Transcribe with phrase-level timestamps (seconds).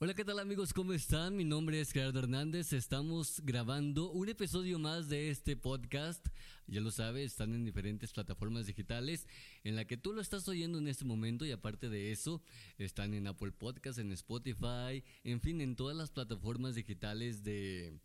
[0.00, 0.72] Hola, ¿qué tal amigos?
[0.72, 1.36] ¿Cómo están?
[1.36, 2.72] Mi nombre es Gerardo Hernández.
[2.72, 6.24] Estamos grabando un episodio más de este podcast.
[6.68, 9.26] Ya lo sabes, están en diferentes plataformas digitales
[9.64, 12.40] en la que tú lo estás oyendo en este momento y aparte de eso,
[12.78, 17.98] están en Apple Podcast, en Spotify, en fin, en todas las plataformas digitales de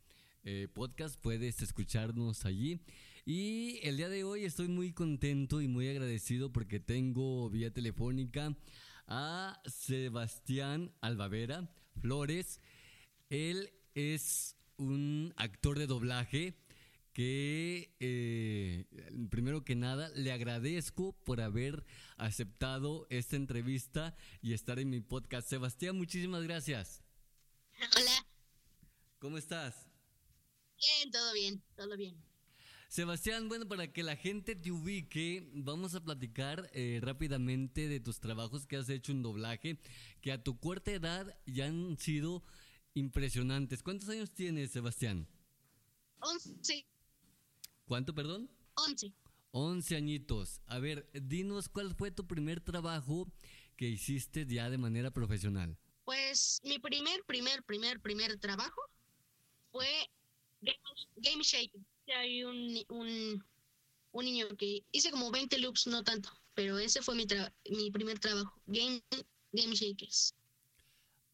[0.46, 2.80] eh, podcast puedes escucharnos allí.
[3.24, 8.58] Y el día de hoy estoy muy contento y muy agradecido porque tengo vía telefónica
[9.06, 11.70] a Sebastián Albavera
[12.02, 12.60] Flores.
[13.30, 16.56] Él es un actor de doblaje
[17.14, 18.86] que, eh,
[19.30, 21.86] primero que nada, le agradezco por haber
[22.18, 25.48] aceptado esta entrevista y estar en mi podcast.
[25.48, 27.04] Sebastián, muchísimas gracias.
[27.96, 28.26] Hola.
[29.20, 29.88] ¿Cómo estás?
[30.78, 32.33] Bien, todo bien, todo bien.
[32.94, 38.20] Sebastián, bueno, para que la gente te ubique, vamos a platicar eh, rápidamente de tus
[38.20, 39.80] trabajos que has hecho en doblaje,
[40.22, 42.44] que a tu corta edad ya han sido
[42.94, 43.82] impresionantes.
[43.82, 45.28] ¿Cuántos años tienes, Sebastián?
[46.20, 46.86] Once.
[47.86, 48.48] ¿Cuánto, perdón?
[48.76, 49.12] Once.
[49.50, 50.62] Once añitos.
[50.68, 53.28] A ver, dinos cuál fue tu primer trabajo
[53.76, 55.80] que hiciste ya de manera profesional.
[56.06, 58.82] Pues mi primer, primer, primer, primer trabajo
[59.72, 59.88] fue
[60.64, 60.78] Game,
[61.18, 61.44] game
[62.12, 63.44] hay un, un,
[64.12, 67.26] un, niño que hice como 20 loops, no tanto, pero ese fue mi,
[67.70, 69.02] mi primer trabajo, Game,
[69.52, 70.34] game Shakers.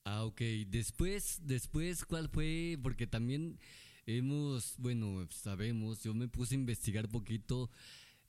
[0.05, 0.41] Ah, ok.
[0.67, 2.77] Después, después, ¿cuál fue?
[2.81, 3.59] Porque también
[4.05, 7.69] hemos, bueno, sabemos, yo me puse a investigar poquito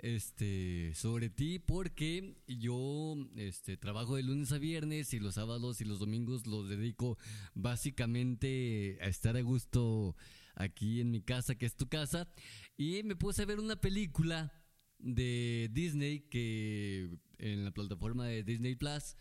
[0.03, 5.85] este sobre ti porque yo este trabajo de lunes a viernes y los sábados y
[5.85, 7.19] los domingos los dedico
[7.55, 10.17] básicamente a estar a gusto
[10.55, 12.29] aquí en mi casa, que es tu casa,
[12.77, 14.53] y me puse a ver una película
[14.99, 19.17] de Disney que en la plataforma de Disney Plus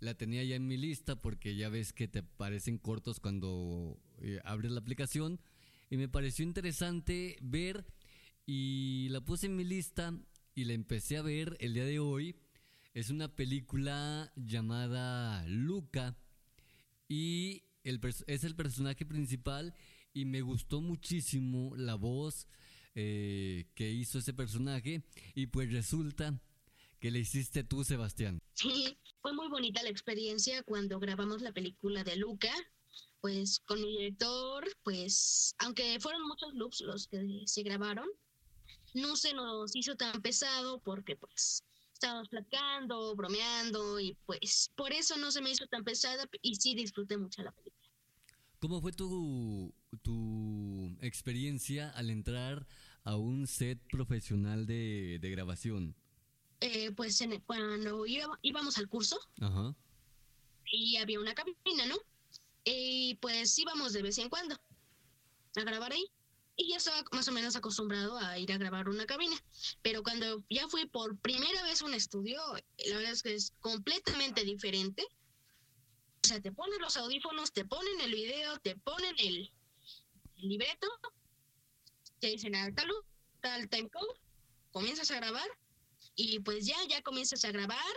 [0.00, 4.40] la tenía ya en mi lista porque ya ves que te parecen cortos cuando eh,
[4.44, 5.40] abres la aplicación
[5.90, 7.84] y me pareció interesante ver
[8.46, 10.18] y la puse en mi lista
[10.54, 12.36] y la empecé a ver el día de hoy.
[12.94, 16.16] Es una película llamada Luca
[17.08, 19.74] y el, es el personaje principal
[20.12, 22.48] y me gustó muchísimo la voz
[22.94, 25.02] eh, que hizo ese personaje
[25.34, 26.40] y pues resulta
[26.98, 28.40] que le hiciste tú, Sebastián.
[28.54, 32.52] Sí, fue muy bonita la experiencia cuando grabamos la película de Luca,
[33.20, 38.08] pues con mi director, pues aunque fueron muchos loops los que se grabaron,
[38.94, 45.16] no se nos hizo tan pesado porque pues estábamos platicando, bromeando y pues por eso
[45.16, 47.79] no se me hizo tan pesada y sí disfruté mucho la película.
[48.60, 52.66] ¿Cómo fue tu, tu experiencia al entrar
[53.04, 55.96] a un set profesional de, grabación?
[56.60, 59.18] Eh, pues cuando íbamos al curso
[60.70, 61.96] y había una cabina, ¿no?
[62.64, 64.54] Y pues íbamos de vez en cuando
[65.56, 66.04] a grabar ahí.
[66.56, 69.42] Y ya estaba más o menos acostumbrado a ir a grabar una cabina.
[69.80, 72.42] Pero cuando ya fui por primera vez a un estudio,
[72.86, 75.06] la verdad es que es completamente diferente
[76.30, 79.52] sea, te ponen los audífonos, te ponen el video, te ponen el,
[80.36, 80.86] libreto,
[82.20, 82.88] te dicen a tal,
[83.40, 84.18] tal time code,
[84.70, 85.48] comienzas a grabar
[86.14, 87.94] y pues ya, ya comienzas a grabar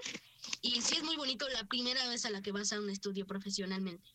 [0.61, 3.25] y sí es muy bonito la primera vez a la que vas a un estudio
[3.25, 4.09] profesionalmente.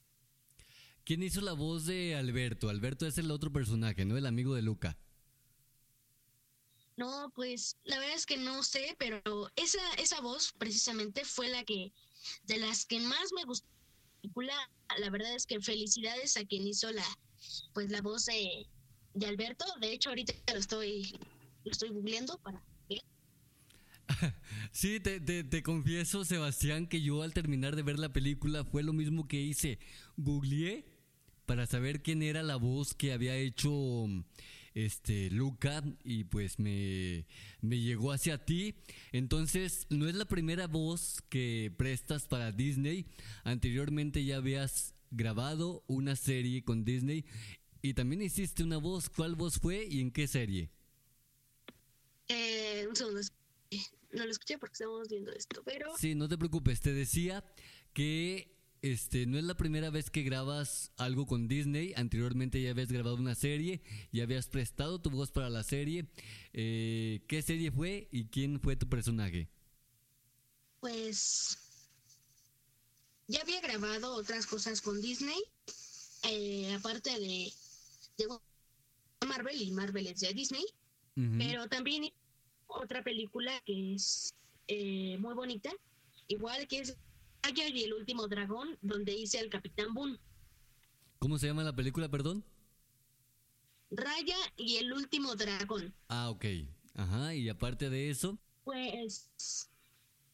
[1.04, 2.68] ¿Quién hizo la voz de Alberto?
[2.68, 4.18] Alberto es el otro personaje, ¿no?
[4.18, 4.98] El amigo de Luca.
[6.96, 9.22] No, pues la verdad es que no sé, pero
[9.56, 11.92] esa, esa voz precisamente fue la que,
[12.42, 13.77] de las que más me gustó
[14.98, 17.04] la verdad es que felicidades a quien hizo la,
[17.74, 18.66] pues la voz de,
[19.14, 19.64] de Alberto.
[19.80, 21.18] De hecho, ahorita lo estoy,
[21.64, 23.02] lo estoy googleando para ver.
[24.72, 28.82] Sí, te, te, te, confieso, Sebastián, que yo al terminar de ver la película fue
[28.82, 29.78] lo mismo que hice.
[30.16, 30.84] Googleé
[31.46, 33.72] para saber quién era la voz que había hecho
[34.84, 37.26] este Luca y pues me,
[37.60, 38.74] me llegó hacia ti.
[39.12, 43.06] Entonces, no es la primera voz que prestas para Disney.
[43.44, 47.24] Anteriormente ya habías grabado una serie con Disney
[47.82, 49.08] y también hiciste una voz.
[49.08, 50.70] ¿Cuál voz fue y en qué serie?
[52.28, 53.20] Eh, un segundo.
[54.12, 55.92] No lo escuché porque estamos viendo esto, pero...
[55.98, 56.80] Sí, no te preocupes.
[56.80, 57.44] Te decía
[57.92, 61.92] que este, no es la primera vez que grabas algo con Disney.
[61.96, 63.82] Anteriormente ya habías grabado una serie,
[64.12, 66.06] ya habías prestado tu voz para la serie.
[66.52, 69.48] Eh, ¿Qué serie fue y quién fue tu personaje?
[70.80, 71.58] Pues
[73.26, 75.38] ya había grabado otras cosas con Disney,
[76.30, 77.52] eh, aparte de,
[79.26, 80.64] Marvel y Marvel es de Disney,
[81.36, 82.12] pero también
[82.68, 84.32] otra película que es
[84.68, 85.70] eh, muy bonita,
[86.28, 86.96] igual que es
[87.42, 90.18] Raya y el último dragón, donde hice al Capitán Boone.
[91.18, 92.44] ¿Cómo se llama la película, perdón?
[93.90, 95.94] Raya y el último dragón.
[96.08, 96.44] Ah, ok.
[96.94, 98.38] Ajá, y aparte de eso.
[98.64, 99.30] Pues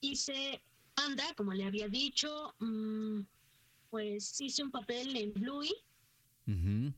[0.01, 0.63] hice
[0.97, 3.21] Anda, como le había dicho, mm,
[3.91, 5.73] pues hice un papel en Bluey.
[6.47, 6.89] Mm,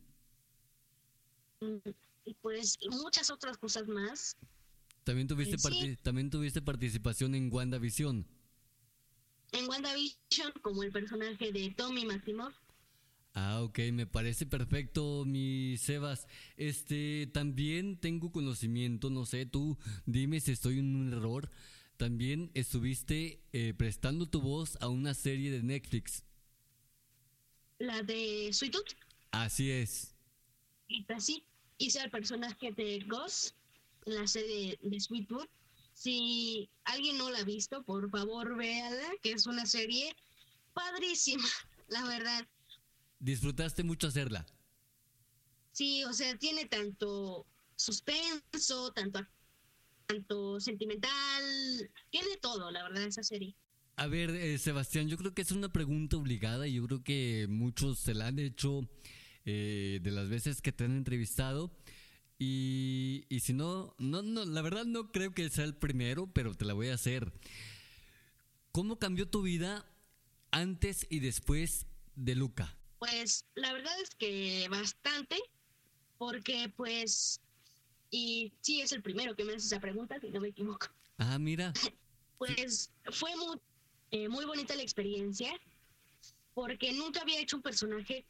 [2.25, 4.37] y pues muchas otras cosas más.
[5.05, 8.27] También tuviste, también tuviste participación en WandaVision
[9.53, 12.55] en WandaVision como el personaje de Tommy Maximoff.
[13.35, 16.27] Ah, ok, me parece perfecto, mi Sebas.
[16.57, 19.77] Este, también tengo conocimiento, no sé, tú
[20.07, 21.51] dime si estoy en un error.
[21.99, 26.25] También estuviste eh, prestando tu voz a una serie de Netflix.
[27.79, 28.95] La de Sweet Tooth.
[29.33, 30.15] Así es.
[30.89, 31.45] Y así
[31.77, 33.55] hice al personaje de Ghost
[34.07, 35.49] en la serie de Sweet Tooth.
[35.97, 40.15] Si alguien no la ha visto, por favor véala, que es una serie
[40.75, 41.49] padrísima,
[41.89, 42.47] la verdad.
[43.19, 44.45] ¿Disfrutaste mucho hacerla?
[45.73, 47.47] Sí, o sea, tiene tanto
[47.77, 49.27] suspenso, tanto,
[50.07, 51.11] tanto sentimental,
[52.11, 53.57] tiene todo, la verdad, esa serie.
[53.97, 57.47] A ver, eh, Sebastián, yo creo que es una pregunta obligada y yo creo que
[57.49, 58.87] muchos se la han hecho
[59.47, 61.75] eh, de las veces que te han entrevistado.
[62.39, 66.55] Y, y si no, no, no, la verdad no creo que sea el primero, pero
[66.55, 67.33] te la voy a hacer.
[68.73, 69.87] ¿Cómo cambió tu vida
[70.51, 72.77] antes y después de Luca?
[72.99, 75.37] Pues la verdad es que bastante,
[76.19, 77.41] porque pues,
[78.11, 80.89] y sí es el primero que me hace esa pregunta, si no me equivoco.
[81.17, 81.73] Ah, mira.
[82.39, 83.57] pues fue muy,
[84.11, 85.59] eh, muy bonita la experiencia,
[86.53, 88.27] porque nunca había hecho un personaje,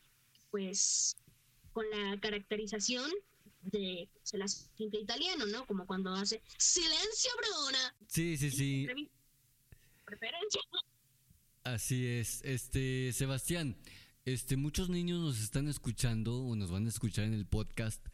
[0.52, 1.16] pues,
[1.72, 3.10] con la caracterización
[3.66, 5.66] de el acento italiano, ¿no?
[5.66, 7.94] Como cuando hace silencio, Bruna.
[8.08, 8.86] Sí, sí, sí.
[10.04, 10.60] Preferencia.
[11.64, 12.42] Así es.
[12.44, 13.76] Este, Sebastián,
[14.24, 18.04] este, muchos niños nos están escuchando o nos van a escuchar en el podcast.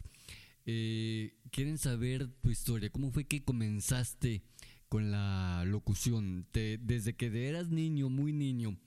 [0.64, 2.90] Eh, quieren saber tu historia.
[2.90, 4.42] ¿Cómo fue que comenzaste
[4.88, 6.46] con la locución?
[6.52, 8.78] desde que eras niño, muy niño,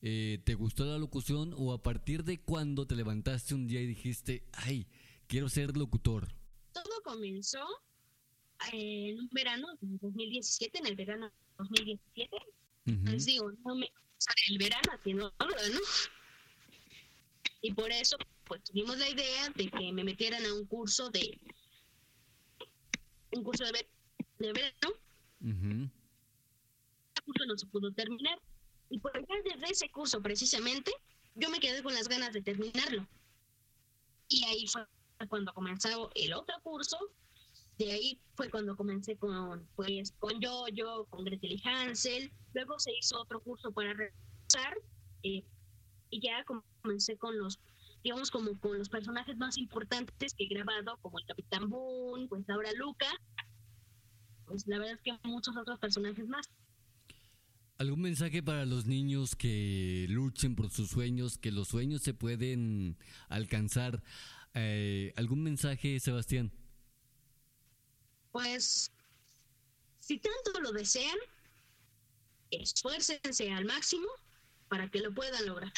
[0.00, 3.86] eh, ¿te gustó la locución o a partir de cuando te levantaste un día y
[3.86, 4.86] dijiste, ay,
[5.32, 6.28] quiero ser locutor?
[6.74, 7.66] Todo comenzó
[8.70, 12.36] en un verano de 2017, en el verano de 2017.
[12.84, 13.90] Les digo, no me
[14.50, 15.80] el verano haciendo ¿no?
[17.62, 21.40] Y por eso, pues tuvimos la idea de que me metieran a un curso de
[23.34, 23.88] un curso de,
[24.38, 24.98] de verano.
[25.40, 28.38] El curso no se pudo terminar.
[28.90, 29.12] Y por
[29.44, 30.92] desde ese curso, precisamente,
[31.36, 33.08] yo me quedé con las ganas de terminarlo.
[34.28, 34.86] Y ahí fue
[35.28, 36.98] cuando comenzó el otro curso.
[37.78, 42.32] De ahí fue cuando comencé con, pues, con yo, yo, con Gretel y Hansel.
[42.54, 44.76] Luego se hizo otro curso para regresar
[45.22, 45.44] eh,
[46.10, 47.58] y ya comencé con los,
[48.04, 52.48] digamos, como con los personajes más importantes que he grabado, como el Capitán Boone, pues
[52.50, 53.08] ahora Luca.
[54.46, 56.50] Pues la verdad es que muchos otros personajes más.
[57.78, 62.96] ¿Algún mensaje para los niños que luchen por sus sueños, que los sueños se pueden
[63.28, 64.02] alcanzar?
[64.54, 66.52] Eh, ¿Algún mensaje, Sebastián?
[68.30, 68.90] Pues
[70.00, 71.16] Si tanto lo desean,
[72.50, 74.08] esfuércense al máximo
[74.68, 75.72] para que lo puedan lograr.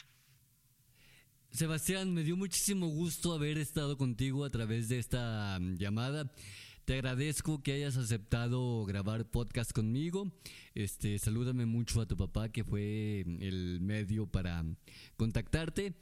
[1.50, 6.32] Sebastián, me dio muchísimo gusto haber estado contigo a través de esta mm, llamada.
[6.84, 10.32] Te agradezco que hayas aceptado grabar podcast conmigo.
[10.74, 14.64] Este, salúdame mucho a tu papá que fue el medio para
[15.16, 15.94] contactarte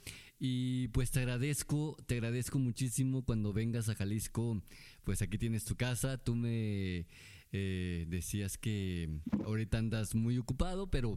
[0.44, 4.60] y pues te agradezco, te agradezco muchísimo cuando vengas a Jalisco,
[5.04, 7.06] pues aquí tienes tu casa, tú me
[7.52, 11.14] eh, decías que ahorita andas muy ocupado, pero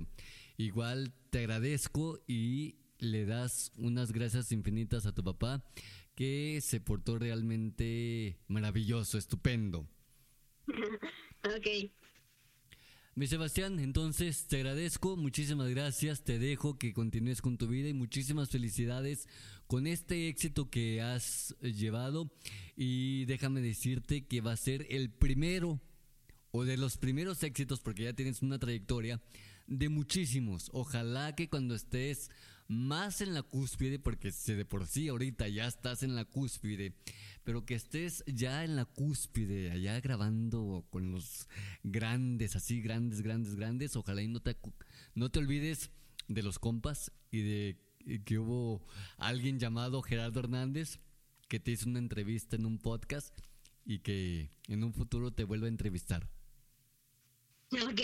[0.58, 5.65] igual te agradezco y le das unas gracias infinitas a tu papá
[6.13, 9.88] que se portó realmente maravilloso, estupendo.
[10.67, 11.89] ok.
[13.18, 17.94] Mi Sebastián, entonces te agradezco, muchísimas gracias, te dejo que continúes con tu vida y
[17.94, 19.30] muchísimas felicidades
[19.68, 22.30] con este éxito que has llevado
[22.76, 25.80] y déjame decirte que va a ser el primero
[26.52, 29.22] o de los primeros éxitos porque ya tienes una trayectoria
[29.66, 30.70] de muchísimos.
[30.74, 32.30] Ojalá que cuando estés
[32.68, 36.94] más en la cúspide, porque de por sí ahorita ya estás en la cúspide,
[37.46, 41.48] pero que estés ya en la cúspide, allá grabando con los
[41.84, 44.58] grandes, así grandes, grandes, grandes, ojalá y no te,
[45.14, 45.92] no te olvides
[46.28, 47.78] de los compas y de
[48.25, 48.86] que hubo
[49.18, 51.00] alguien llamado Gerardo Hernández
[51.48, 53.38] que te hizo una entrevista en un podcast
[53.86, 56.28] y que en un futuro te vuelva a entrevistar.
[57.72, 58.02] Ok.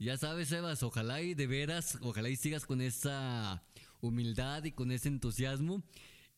[0.00, 3.64] Ya sabes, Sebas, ojalá y de veras, ojalá y sigas con esa
[4.00, 5.82] humildad y con ese entusiasmo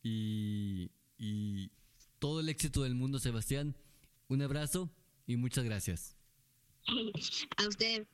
[0.03, 0.91] y,
[2.19, 3.77] todo el éxito del mundo, Sebastián.
[4.29, 4.91] Un abrazo
[5.27, 6.17] y muchas gracias.
[7.57, 8.07] A usted.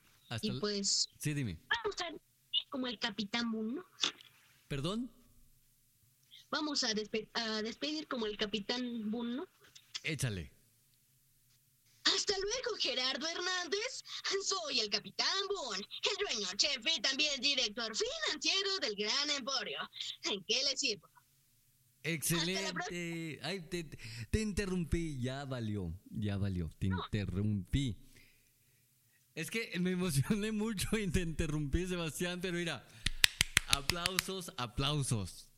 [0.42, 1.08] y pues.
[1.18, 1.58] Sí, dime.
[1.68, 2.26] Vamos a
[2.68, 3.80] como el Capitán Boone,
[4.68, 5.10] ¿Perdón?
[6.50, 9.44] Vamos a, a despedir como el Capitán Boone,
[10.02, 10.52] Échale.
[12.04, 14.04] Hasta luego, Gerardo Hernández.
[14.44, 19.78] Soy el Capitán Boone, el dueño, jefe y también director financiero del Gran Emporio.
[20.24, 21.08] ¿En qué le sirvo?
[22.06, 23.40] Excelente.
[23.42, 23.60] Ay,
[24.30, 25.18] te, interrumpí.
[25.20, 26.70] Ya valió, ya valió.
[26.78, 27.96] Te interrumpí.
[29.34, 32.86] Es que me emocioné mucho y te interrumpí, Sebastián, pero mira,
[33.68, 35.48] aplausos, aplausos.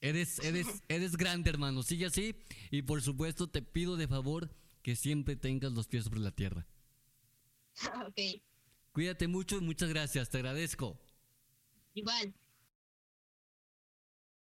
[0.00, 1.82] Eres, eres, eres grande, hermano.
[1.82, 2.34] Sigue así.
[2.70, 4.50] Y por supuesto, te pido de favor
[4.82, 6.66] que siempre tengas los pies sobre la tierra.
[8.06, 8.42] Ok.
[8.92, 11.00] Cuídate mucho y muchas gracias, te agradezco.
[11.94, 12.34] Igual.